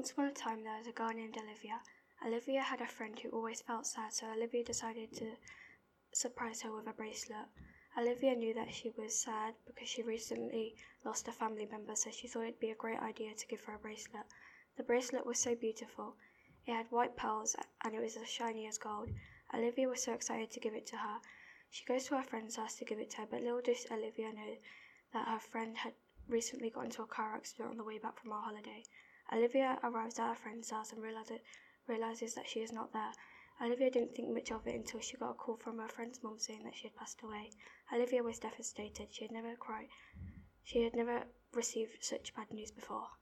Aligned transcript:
Once 0.00 0.12
upon 0.12 0.28
a 0.28 0.32
time, 0.32 0.64
there 0.64 0.78
was 0.78 0.86
a 0.86 0.92
girl 0.92 1.12
named 1.12 1.36
Olivia. 1.36 1.78
Olivia 2.24 2.62
had 2.62 2.80
a 2.80 2.86
friend 2.86 3.18
who 3.18 3.28
always 3.28 3.60
felt 3.60 3.86
sad, 3.86 4.10
so 4.14 4.30
Olivia 4.30 4.64
decided 4.64 5.12
to 5.12 5.36
surprise 6.10 6.62
her 6.62 6.72
with 6.72 6.86
a 6.86 6.92
bracelet. 6.94 7.44
Olivia 7.98 8.34
knew 8.34 8.54
that 8.54 8.72
she 8.72 8.88
was 8.96 9.14
sad 9.14 9.52
because 9.66 9.90
she 9.90 10.02
recently 10.02 10.74
lost 11.04 11.28
a 11.28 11.32
family 11.32 11.66
member, 11.70 11.94
so 11.94 12.10
she 12.10 12.28
thought 12.28 12.44
it'd 12.44 12.58
be 12.58 12.70
a 12.70 12.74
great 12.76 12.98
idea 13.00 13.34
to 13.34 13.46
give 13.46 13.62
her 13.64 13.74
a 13.74 13.78
bracelet. 13.78 14.24
The 14.78 14.84
bracelet 14.84 15.26
was 15.26 15.38
so 15.38 15.54
beautiful. 15.54 16.16
It 16.66 16.72
had 16.72 16.90
white 16.90 17.14
pearls 17.14 17.54
and 17.84 17.94
it 17.94 18.00
was 18.00 18.16
as 18.16 18.26
shiny 18.26 18.66
as 18.66 18.78
gold. 18.78 19.10
Olivia 19.52 19.86
was 19.86 20.02
so 20.02 20.14
excited 20.14 20.50
to 20.52 20.60
give 20.60 20.72
it 20.72 20.86
to 20.86 20.96
her. 20.96 21.18
She 21.68 21.84
goes 21.84 22.06
to 22.06 22.16
her 22.16 22.22
friend's 22.22 22.56
house 22.56 22.76
to 22.76 22.86
give 22.86 23.00
it 23.00 23.10
to 23.10 23.16
her, 23.18 23.26
but 23.30 23.42
little 23.42 23.60
does 23.60 23.86
Olivia 23.90 24.32
know 24.32 24.56
that 25.12 25.28
her 25.28 25.40
friend 25.40 25.76
had 25.76 25.92
recently 26.26 26.70
got 26.70 26.86
into 26.86 27.02
a 27.02 27.06
car 27.06 27.34
accident 27.34 27.68
on 27.68 27.76
the 27.76 27.84
way 27.84 27.98
back 27.98 28.18
from 28.18 28.32
our 28.32 28.40
holiday. 28.40 28.82
Olivia 29.32 29.78
arrives 29.84 30.18
at 30.18 30.28
her 30.28 30.34
friend's 30.34 30.70
house 30.70 30.92
and 30.92 31.02
realizes, 31.02 31.40
realizes 31.86 32.34
that 32.34 32.48
she 32.48 32.60
is 32.60 32.72
not 32.72 32.92
there. 32.92 33.12
Olivia 33.62 33.90
didn't 33.90 34.14
think 34.14 34.30
much 34.30 34.50
of 34.50 34.66
it 34.66 34.74
until 34.74 35.00
she 35.00 35.18
got 35.18 35.30
a 35.30 35.34
call 35.34 35.56
from 35.56 35.78
her 35.78 35.88
friend's 35.88 36.22
mum 36.22 36.38
saying 36.38 36.64
that 36.64 36.74
she 36.74 36.88
had 36.88 36.96
passed 36.96 37.20
away. 37.22 37.50
Olivia 37.92 38.22
was 38.22 38.38
devastated. 38.38 39.08
She 39.10 39.24
had 39.24 39.32
never 39.32 39.54
cried. 39.56 39.88
She 40.64 40.82
had 40.82 40.96
never 40.96 41.24
received 41.52 42.02
such 42.02 42.34
bad 42.34 42.50
news 42.52 42.70
before. 42.70 43.10